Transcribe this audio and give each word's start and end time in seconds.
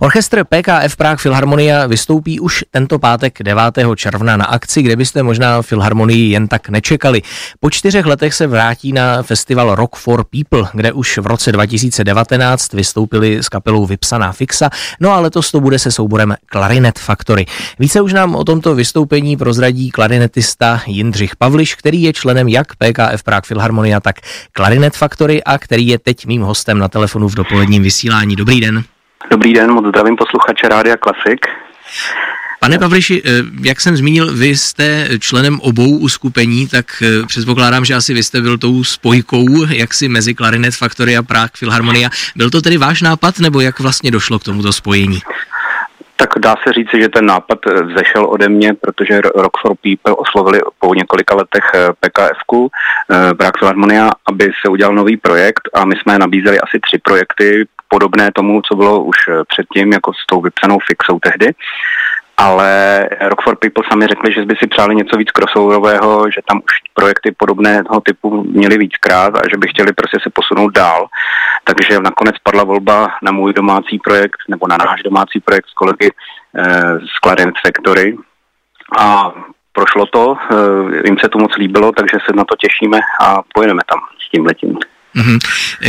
Orchestr 0.00 0.44
PKF 0.44 0.96
Prague 0.96 1.16
Filharmonia 1.16 1.86
vystoupí 1.86 2.40
už 2.40 2.64
tento 2.70 2.98
pátek 2.98 3.38
9. 3.42 3.62
června 3.96 4.36
na 4.36 4.44
akci, 4.44 4.82
kde 4.82 4.96
byste 4.96 5.22
možná 5.22 5.62
Filharmonii 5.62 6.30
jen 6.30 6.48
tak 6.48 6.68
nečekali. 6.68 7.22
Po 7.60 7.70
čtyřech 7.70 8.06
letech 8.06 8.34
se 8.34 8.46
vrátí 8.46 8.92
na 8.92 9.22
festival 9.22 9.74
Rock 9.74 9.96
for 9.96 10.24
People, 10.24 10.68
kde 10.72 10.92
už 10.92 11.18
v 11.18 11.26
roce 11.26 11.52
2019 11.52 12.72
vystoupili 12.72 13.38
s 13.38 13.48
kapelou 13.48 13.86
Vypsaná 13.86 14.32
Fixa, 14.32 14.70
no 15.00 15.10
a 15.12 15.20
letos 15.20 15.50
to 15.50 15.60
bude 15.60 15.78
se 15.78 15.90
souborem 15.90 16.34
Clarinet 16.52 16.98
Factory. 16.98 17.46
Více 17.78 18.00
už 18.00 18.12
nám 18.12 18.34
o 18.34 18.44
tomto 18.44 18.74
vystoupení 18.74 19.36
prozradí 19.36 19.90
klarinetista 19.90 20.80
Jindřich 20.86 21.36
Pavliš, 21.36 21.74
který 21.74 22.02
je 22.02 22.12
členem 22.12 22.48
jak 22.48 22.76
PKF 22.76 23.22
Prague 23.22 23.46
Filharmonia, 23.46 24.00
tak 24.00 24.16
Clarinet 24.56 24.96
Factory 24.96 25.44
a 25.44 25.58
který 25.58 25.86
je 25.86 25.98
teď 25.98 26.26
mým 26.26 26.42
hostem 26.42 26.78
na 26.78 26.88
telefonu 26.88 27.28
v 27.28 27.34
dopoledním 27.34 27.82
vysílání. 27.82 28.36
Dobrý 28.36 28.60
den. 28.60 28.84
Dobrý 29.30 29.54
den, 29.54 29.72
moc 29.72 29.86
zdravím 29.86 30.16
posluchače 30.16 30.68
Rádia 30.68 30.96
Klasik. 30.96 31.46
Pane 32.60 32.78
Pavliši, 32.78 33.22
eh, 33.24 33.30
jak 33.62 33.80
jsem 33.80 33.96
zmínil, 33.96 34.36
vy 34.36 34.46
jste 34.46 35.08
členem 35.18 35.60
obou 35.60 35.98
uskupení, 35.98 36.68
tak 36.68 37.02
eh, 37.02 37.26
předpokládám, 37.26 37.84
že 37.84 37.94
asi 37.94 38.14
vy 38.14 38.22
jste 38.22 38.40
byl 38.40 38.58
tou 38.58 38.84
spojkou, 38.84 39.64
jaksi 39.64 40.08
mezi 40.08 40.34
Clarinet 40.34 40.74
Factory 40.74 41.16
a 41.16 41.22
Prague 41.22 41.50
Philharmonia. 41.58 42.10
Byl 42.36 42.50
to 42.50 42.62
tedy 42.62 42.76
váš 42.76 43.02
nápad, 43.02 43.38
nebo 43.38 43.60
jak 43.60 43.80
vlastně 43.80 44.10
došlo 44.10 44.38
k 44.38 44.44
tomuto 44.44 44.72
spojení? 44.72 45.20
Tak 46.16 46.28
dá 46.38 46.54
se 46.66 46.72
říci, 46.72 47.00
že 47.02 47.08
ten 47.08 47.26
nápad 47.26 47.58
eh, 47.66 47.82
vzešel 47.82 48.26
ode 48.30 48.48
mě, 48.48 48.74
protože 48.74 49.20
Rock 49.20 49.56
for 49.62 49.76
People 49.82 50.14
oslovili 50.14 50.60
po 50.80 50.94
několika 50.94 51.34
letech 51.34 51.64
PKF-ku, 52.00 52.70
Prague 53.08 53.52
Philharmonia, 53.58 54.10
aby 54.26 54.44
se 54.44 54.68
udělal 54.68 54.94
nový 54.94 55.16
projekt 55.16 55.68
a 55.74 55.84
my 55.84 55.94
jsme 55.96 56.18
nabízeli 56.18 56.60
asi 56.60 56.80
tři 56.80 56.98
projekty 56.98 57.66
podobné 57.88 58.30
tomu, 58.32 58.62
co 58.62 58.76
bylo 58.76 59.04
už 59.04 59.16
eh, 59.28 59.44
předtím, 59.48 59.92
jako 59.92 60.12
s 60.12 60.26
tou 60.26 60.40
vypsanou 60.40 60.78
fixou 60.86 61.18
tehdy. 61.18 61.54
Ale 62.36 63.00
Rock 63.20 63.42
for 63.42 63.56
People 63.56 63.84
sami 63.90 64.06
řekli, 64.06 64.32
že 64.32 64.44
by 64.44 64.54
si 64.58 64.66
přáli 64.66 64.94
něco 64.94 65.16
víc 65.16 65.28
crossoverového, 65.30 66.30
že 66.30 66.40
tam 66.48 66.58
už 66.58 66.72
projekty 66.94 67.32
podobného 67.32 68.00
typu 68.00 68.42
měli 68.42 68.78
víckrát 68.78 69.36
a 69.36 69.40
že 69.50 69.56
by 69.56 69.68
chtěli 69.68 69.92
prostě 69.92 70.18
se 70.22 70.30
posunout 70.30 70.68
dál. 70.68 71.06
Takže 71.64 72.00
nakonec 72.00 72.36
padla 72.42 72.64
volba 72.64 73.10
na 73.22 73.32
můj 73.32 73.52
domácí 73.52 73.98
projekt, 73.98 74.38
nebo 74.48 74.68
na 74.68 74.76
náš 74.76 75.02
domácí 75.02 75.40
projekt 75.40 75.68
s 75.68 75.74
kolegy 75.74 76.10
eh, 76.10 76.98
z 76.98 77.20
Clarence 77.24 77.60
Factory. 77.66 78.16
A 78.98 79.32
prošlo 79.72 80.06
to, 80.06 80.36
eh, 80.36 81.06
jim 81.06 81.18
se 81.18 81.28
to 81.28 81.38
moc 81.38 81.56
líbilo, 81.56 81.92
takže 81.92 82.18
se 82.26 82.32
na 82.36 82.44
to 82.44 82.56
těšíme 82.56 82.98
a 83.20 83.42
pojedeme 83.54 83.80
tam 83.90 84.00
s 84.26 84.30
tím 84.30 84.46
letím. 84.46 84.78
Mm-hmm. 85.16 85.38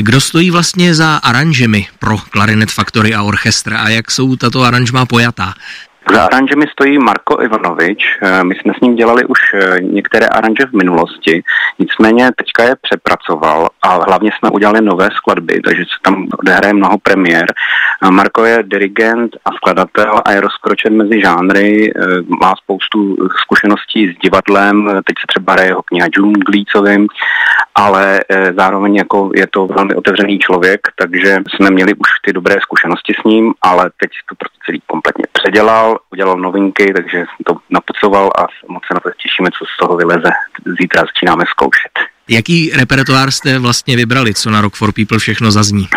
Kdo 0.00 0.20
stojí 0.20 0.50
vlastně 0.50 0.94
za 0.94 1.16
aranžemi 1.16 1.86
pro 1.98 2.16
Clarinet 2.32 2.70
Factory 2.70 3.14
a 3.14 3.22
orchestr 3.22 3.74
a 3.74 3.88
jak 3.88 4.10
jsou 4.10 4.36
tato 4.36 4.62
aranžma 4.62 5.06
pojatá? 5.06 5.54
Za 6.12 6.24
aranžemi 6.24 6.66
stojí 6.72 6.98
Marko 6.98 7.42
Ivanovič. 7.42 8.18
Eh, 8.22 8.44
my 8.44 8.54
jsme 8.54 8.72
s 8.74 8.80
ním 8.80 8.96
dělali 8.96 9.24
už 9.24 9.38
eh, 9.54 9.80
některé 9.80 10.26
aranže 10.26 10.66
v 10.66 10.72
minulosti, 10.72 11.42
nicméně 11.78 12.30
teďka 12.36 12.62
je 12.62 12.76
přepracoval 12.80 13.68
a 13.82 13.88
hlavně 13.88 14.30
jsme 14.38 14.50
udělali 14.50 14.80
nové 14.80 15.08
skladby, 15.16 15.60
takže 15.60 15.82
se 15.82 15.98
tam 16.02 16.26
odehraje 16.38 16.74
mnoho 16.74 16.98
premiér. 16.98 17.46
Marko 18.10 18.44
je 18.44 18.62
dirigent 18.62 19.36
a 19.44 19.52
skladatel 19.52 20.22
a 20.24 20.32
je 20.32 20.40
rozkročen 20.40 20.96
mezi 20.96 21.20
žánry, 21.20 21.92
eh, 21.92 22.00
má 22.40 22.54
spoustu 22.56 23.16
zkušeností 23.42 24.12
s 24.12 24.18
divadlem, 24.22 24.86
teď 25.04 25.14
se 25.20 25.26
třeba 25.26 25.52
hraje 25.52 25.68
jeho 25.68 25.82
kniha 25.82 26.06
Džunglícovým, 26.08 27.06
ale 27.74 28.20
zároveň 28.56 28.94
jako 28.94 29.30
je 29.34 29.46
to 29.46 29.66
velmi 29.66 29.94
otevřený 29.94 30.38
člověk, 30.38 30.80
takže 30.96 31.40
jsme 31.48 31.70
měli 31.70 31.94
už 31.94 32.08
ty 32.24 32.32
dobré 32.32 32.54
zkušenosti 32.62 33.12
s 33.20 33.24
ním, 33.24 33.54
ale 33.62 33.90
teď 34.00 34.10
to 34.28 34.34
celý 34.66 34.82
kompletně 34.86 35.24
předělal, 35.32 35.98
udělal 36.12 36.36
novinky, 36.36 36.92
takže 36.96 37.18
jsem 37.18 37.44
to 37.46 37.56
napucoval 37.70 38.30
a 38.38 38.42
moc 38.68 38.82
se 38.86 38.94
na 38.94 39.00
to 39.00 39.10
těšíme, 39.22 39.48
co 39.58 39.64
z 39.64 39.76
toho 39.78 39.96
vyleze. 39.96 40.30
Zítra 40.80 41.02
začínáme 41.02 41.44
zkoušet. 41.48 41.92
Jaký 42.28 42.70
repertoár 42.70 43.30
jste 43.30 43.58
vlastně 43.58 43.96
vybrali, 43.96 44.34
co 44.34 44.50
na 44.50 44.60
Rock 44.60 44.74
for 44.76 44.92
People 44.92 45.18
všechno 45.18 45.50
zazní? 45.50 45.88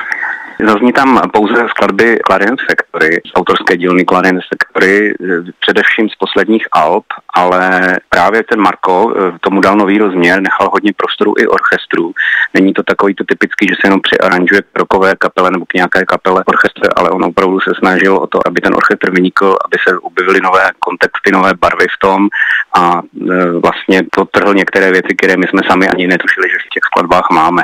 Zazní 0.68 0.94
tam 0.94 1.22
pouze 1.34 1.68
skladby 1.70 2.20
Clarinet 2.28 2.60
Factory, 2.62 3.22
z 3.26 3.32
autorské 3.36 3.78
dílny 3.78 4.06
Clarinet 4.06 4.44
Factory, 4.50 5.14
především 5.60 6.10
z 6.10 6.16
posledních 6.16 6.68
alb, 6.72 7.06
ale 7.34 7.82
právě 8.10 8.44
ten 8.44 8.60
Marko 8.62 9.14
eh, 9.16 9.38
tomu 9.42 9.62
dal 9.62 9.76
nový 9.76 9.98
rozměr, 9.98 10.42
nechal 10.42 10.70
hodně 10.72 10.94
prostoru 10.98 11.34
i 11.38 11.48
orchestru. 11.48 12.14
Není 12.54 12.74
to 12.74 12.84
takový 12.84 13.16
to 13.16 13.24
typický, 13.24 13.68
že 13.70 13.76
se 13.76 13.88
jenom 13.88 14.02
přiaranžuje 14.02 14.62
k 14.62 14.80
rokové 14.80 15.16
kapele 15.16 15.52
nebo 15.52 15.66
k 15.66 15.74
nějaké 15.74 16.06
kapele 16.06 16.44
orchestr, 16.46 16.90
ale 16.96 17.10
on 17.10 17.24
opravdu 17.24 17.60
se 17.60 17.72
snažil 17.80 18.16
o 18.18 18.28
to, 18.28 18.40
aby 18.48 18.62
ten 18.62 18.74
orchestr 18.76 19.12
vynikl, 19.12 19.56
aby 19.66 19.78
se 19.88 20.00
objevily 20.00 20.40
nové 20.42 20.70
kontexty, 20.80 21.32
nové 21.32 21.52
barvy 21.54 21.86
v 21.96 22.00
tom 22.00 22.28
a 22.76 23.02
e, 23.02 23.52
vlastně 23.52 24.02
to 24.16 24.26
trhl 24.26 24.54
některé 24.54 24.92
věci, 24.92 25.16
které 25.16 25.38
my 25.38 25.48
jsme 25.48 25.62
sami 25.68 25.88
ani 25.88 26.08
netušili, 26.08 26.50
že 26.50 26.58
v 26.58 26.74
těch 26.74 26.84
skladbách 26.86 27.28
máme. 27.32 27.64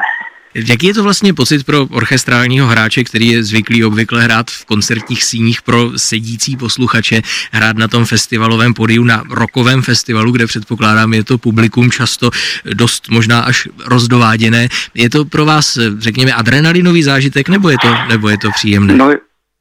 Jaký 0.55 0.87
je 0.87 0.93
to 0.93 1.03
vlastně 1.03 1.33
pocit 1.33 1.63
pro 1.63 1.85
orchestrálního 1.85 2.67
hráče, 2.67 3.03
který 3.03 3.27
je 3.27 3.43
zvyklý 3.43 3.85
obvykle 3.85 4.23
hrát 4.23 4.51
v 4.51 4.65
koncertních 4.65 5.23
síních 5.23 5.61
pro 5.61 5.91
sedící 5.95 6.57
posluchače, 6.57 7.21
hrát 7.51 7.77
na 7.77 7.87
tom 7.87 8.05
festivalovém 8.05 8.73
podiu, 8.73 9.03
na 9.03 9.23
rokovém 9.29 9.81
festivalu, 9.81 10.31
kde 10.31 10.47
předpokládám 10.47 11.13
je 11.13 11.23
to 11.23 11.37
publikum 11.37 11.91
často 11.91 12.31
dost 12.73 13.09
možná 13.09 13.39
až 13.39 13.67
rozdováděné. 13.85 14.69
Je 14.93 15.09
to 15.09 15.25
pro 15.25 15.45
vás, 15.45 15.77
řekněme, 15.97 16.33
adrenalinový 16.33 17.03
zážitek, 17.03 17.49
nebo 17.49 17.69
je 17.69 17.77
to, 17.81 17.95
nebo 18.09 18.29
je 18.29 18.37
to 18.37 18.51
příjemné? 18.51 18.95
No, 18.95 19.11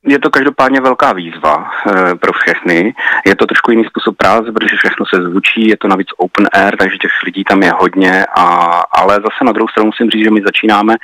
je 0.07 0.19
to 0.19 0.31
každopádně 0.31 0.81
velká 0.81 1.13
výzva 1.13 1.71
e, 1.87 2.15
pro 2.15 2.33
všechny. 2.33 2.95
Je 3.27 3.37
to 3.37 3.47
trošku 3.47 3.71
jiný 3.71 3.85
způsob 3.85 4.17
práce, 4.17 4.53
protože 4.53 4.77
všechno 4.77 5.07
se 5.07 5.23
zvučí, 5.23 5.69
je 5.69 5.77
to 5.77 5.89
navíc 5.89 6.09
open 6.17 6.47
air, 6.53 6.77
takže 6.77 6.99
těch 6.99 7.11
lidí 7.25 7.45
tam 7.45 7.63
je 7.63 7.73
hodně, 7.79 8.27
a, 8.37 8.45
ale 8.93 9.15
zase 9.15 9.45
na 9.45 9.53
druhou 9.53 9.69
stranu 9.69 9.87
musím 9.87 10.11
říct, 10.11 10.25
že 10.25 10.31
my 10.31 10.41
začínáme 10.45 10.95
e, 10.95 10.99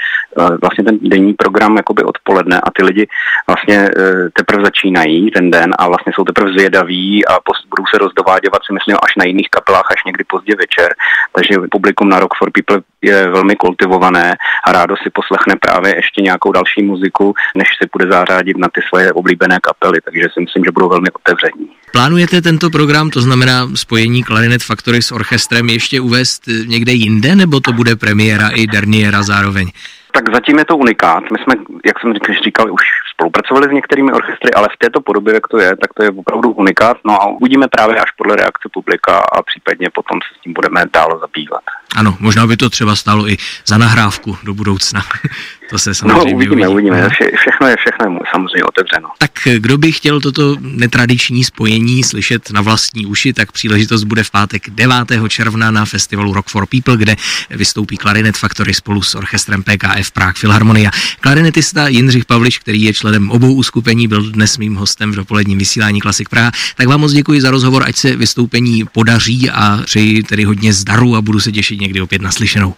vlastně 0.62 0.84
ten 0.84 0.98
denní 1.02 1.32
program 1.34 1.76
jakoby 1.76 2.02
odpoledne 2.02 2.60
a 2.60 2.70
ty 2.70 2.84
lidi 2.84 3.06
vlastně 3.46 3.76
e, 3.76 3.90
teprve 4.32 4.64
začínají 4.64 5.30
ten 5.30 5.50
den 5.50 5.74
a 5.78 5.88
vlastně 5.88 6.12
jsou 6.12 6.24
teprve 6.24 6.50
zvědaví 6.52 7.26
a 7.26 7.32
post, 7.44 7.59
budou 7.80 7.86
se 7.86 7.98
rozdováděvat 7.98 8.64
si 8.66 8.72
myslím 8.72 8.96
až 9.02 9.16
na 9.16 9.24
jiných 9.24 9.50
kapelách, 9.50 9.88
až 9.90 10.04
někdy 10.04 10.24
pozdě 10.24 10.54
večer. 10.56 10.94
Takže 11.32 11.54
publikum 11.70 12.08
na 12.08 12.20
Rock 12.20 12.34
for 12.38 12.50
People 12.52 12.80
je 13.02 13.28
velmi 13.28 13.56
kultivované 13.56 14.36
a 14.66 14.72
rádo 14.72 14.96
si 14.96 15.10
poslechne 15.10 15.56
právě 15.56 15.96
ještě 15.96 16.22
nějakou 16.22 16.52
další 16.52 16.82
muziku, 16.82 17.34
než 17.56 17.68
se 17.82 17.88
bude 17.92 18.12
zářádit 18.12 18.56
na 18.56 18.68
ty 18.74 18.80
svoje 18.88 19.12
oblíbené 19.12 19.58
kapely, 19.62 20.00
takže 20.00 20.28
si 20.32 20.40
myslím, 20.40 20.64
že 20.64 20.72
budou 20.72 20.88
velmi 20.88 21.10
otevření. 21.10 21.79
Plánujete 21.92 22.42
tento 22.42 22.70
program, 22.70 23.10
to 23.10 23.20
znamená 23.20 23.68
spojení 23.74 24.24
Clarinet 24.24 24.62
Factory 24.62 25.02
s 25.02 25.12
orchestrem, 25.12 25.68
ještě 25.68 26.00
uvést 26.00 26.42
někde 26.66 26.92
jinde, 26.92 27.36
nebo 27.36 27.60
to 27.60 27.72
bude 27.72 27.96
premiéra 27.96 28.48
i 28.48 28.66
derniéra 28.66 29.22
zároveň? 29.22 29.70
Tak 30.12 30.34
zatím 30.34 30.58
je 30.58 30.64
to 30.64 30.76
unikát. 30.76 31.22
My 31.32 31.38
jsme, 31.38 31.54
jak 31.86 32.00
jsem 32.00 32.12
říkal, 32.44 32.72
už 32.72 32.82
spolupracovali 33.14 33.68
s 33.68 33.72
některými 33.72 34.12
orchestry, 34.12 34.50
ale 34.52 34.68
v 34.74 34.78
této 34.78 35.00
podobě, 35.00 35.34
jak 35.34 35.48
to 35.48 35.58
je, 35.58 35.76
tak 35.76 35.94
to 35.94 36.02
je 36.02 36.10
opravdu 36.10 36.50
unikát. 36.50 36.96
No 37.04 37.22
a 37.22 37.26
uvidíme 37.26 37.68
právě 37.68 37.96
až 37.96 38.10
podle 38.10 38.36
reakce 38.36 38.68
publika 38.72 39.18
a 39.32 39.42
případně 39.42 39.88
potom 39.94 40.18
se 40.22 40.38
s 40.38 40.42
tím 40.42 40.52
budeme 40.52 40.84
dál 40.92 41.18
zabývat. 41.20 41.62
Ano, 41.96 42.16
možná 42.20 42.46
by 42.46 42.56
to 42.56 42.70
třeba 42.70 42.96
stalo 42.96 43.28
i 43.28 43.36
za 43.66 43.78
nahrávku 43.78 44.36
do 44.42 44.54
budoucna. 44.54 45.00
to 45.70 45.78
se 45.78 45.94
samozřejmě 45.94 46.18
no, 46.18 46.36
uvidíme, 46.36 46.68
uvidí. 46.68 46.90
uvidíme. 46.90 47.08
Vše, 47.08 47.24
všechno 47.36 47.66
je 47.66 47.76
všechno 47.76 48.12
je 48.12 48.18
samozřejmě 48.32 48.64
otevřeno. 48.64 49.08
Tak 49.18 49.30
kdo 49.56 49.78
by 49.78 49.92
chtěl 49.92 50.20
toto 50.20 50.56
netradiční 50.60 51.44
spojení 51.44 52.02
slyšet 52.02 52.50
na 52.50 52.60
vlastní 52.60 53.06
uši, 53.06 53.32
tak 53.32 53.52
příležitost 53.52 54.04
bude 54.04 54.24
v 54.24 54.30
pátek 54.30 54.70
9. 54.70 54.94
června 55.28 55.70
na 55.70 55.84
festivalu 55.84 56.32
Rock 56.32 56.48
for 56.48 56.66
People, 56.66 56.96
kde 56.96 57.16
vystoupí 57.50 57.96
Clarinet 57.96 58.36
Factory 58.36 58.74
spolu 58.74 59.02
s 59.02 59.14
orchestrem 59.14 59.62
PKF 59.62 60.10
Prague 60.10 60.34
Philharmonia. 60.40 60.90
Klarinetista 61.20 61.88
Jindřich 61.88 62.24
Pavliš, 62.24 62.58
který 62.58 62.82
je 62.82 62.94
členem 62.94 63.30
obou 63.30 63.54
uskupení, 63.54 64.08
byl 64.08 64.30
dnes 64.30 64.58
mým 64.58 64.74
hostem 64.74 65.12
v 65.12 65.16
dopoledním 65.16 65.58
vysílání 65.58 66.00
Klasik 66.00 66.28
Praha. 66.28 66.50
Tak 66.76 66.86
vám 66.86 67.00
moc 67.00 67.12
děkuji 67.12 67.40
za 67.40 67.50
rozhovor, 67.50 67.82
ať 67.86 67.96
se 67.96 68.16
vystoupení 68.16 68.84
podaří 68.92 69.50
a 69.50 69.80
přeji 69.84 70.22
tedy 70.22 70.44
hodně 70.44 70.72
zdaru 70.72 71.16
a 71.16 71.22
budu 71.22 71.40
se 71.40 71.52
těšit 71.52 71.80
někdy 71.80 72.00
opět 72.00 72.22
naslyšenou. 72.22 72.74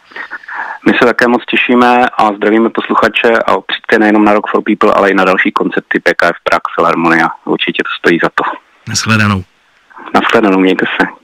My 0.86 0.92
se 0.98 1.04
také 1.04 1.28
moc 1.28 1.42
těšíme 1.50 2.06
a 2.18 2.32
zdravíme 2.32 2.70
posluchače 2.70 3.38
a 3.38 3.60
přijďte 3.60 3.98
nejenom 3.98 4.24
na 4.24 4.32
Rock 4.32 4.50
for 4.50 4.62
People, 4.62 4.94
ale 4.94 5.10
i 5.10 5.14
na 5.14 5.24
další 5.24 5.52
koncepty 5.52 6.00
PKF 6.00 6.36
Prague 6.44 6.72
Philharmonia. 6.74 7.28
Určitě 7.44 7.82
to 7.82 7.90
stojí 7.98 8.18
za 8.22 8.28
to. 8.34 8.44
Naschledanou. 8.88 9.44
Naschledanou, 10.14 10.58
mějte 10.58 10.86
se. 11.00 11.21